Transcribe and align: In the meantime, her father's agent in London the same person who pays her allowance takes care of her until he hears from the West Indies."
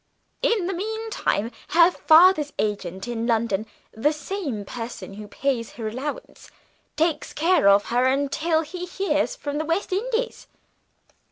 In 0.41 0.65
the 0.65 0.73
meantime, 0.73 1.51
her 1.67 1.91
father's 1.91 2.53
agent 2.57 3.07
in 3.07 3.27
London 3.27 3.67
the 3.91 4.11
same 4.11 4.65
person 4.65 5.13
who 5.13 5.27
pays 5.27 5.73
her 5.73 5.87
allowance 5.87 6.49
takes 6.95 7.33
care 7.33 7.69
of 7.69 7.85
her 7.93 8.05
until 8.07 8.61
he 8.61 8.87
hears 8.87 9.35
from 9.35 9.59
the 9.59 9.65
West 9.65 9.93
Indies." 9.93 10.47